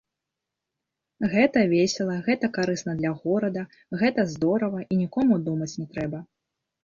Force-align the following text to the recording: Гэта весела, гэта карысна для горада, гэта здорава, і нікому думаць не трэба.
Гэта 1.33 1.59
весела, 1.73 2.15
гэта 2.29 2.49
карысна 2.55 2.95
для 3.01 3.11
горада, 3.25 3.61
гэта 4.03 4.21
здорава, 4.33 4.79
і 4.95 4.99
нікому 5.05 5.39
думаць 5.51 5.73
не 5.83 5.87
трэба. 5.93 6.19